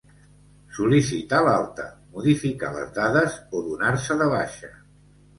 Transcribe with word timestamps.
Sol·licitar 0.75 1.41
l'alta, 1.47 1.83
modificar 2.15 2.71
les 2.77 2.95
dades 2.95 3.35
o 3.59 3.61
donar-se 3.67 4.17
de 4.23 4.29
baixa. 4.33 4.71